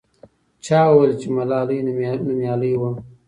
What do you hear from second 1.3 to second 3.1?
ملالۍ نومیالۍ وه.